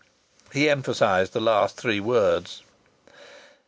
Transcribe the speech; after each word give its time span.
He 0.51 0.67
emphasized 0.67 1.31
the 1.31 1.39
last 1.39 1.77
three 1.77 1.99
words. 1.99 2.63